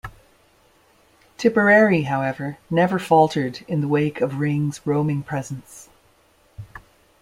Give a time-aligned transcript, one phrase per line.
[1.37, 5.89] Tipperary, however, never faltered in the wake of Ring's roaming presence.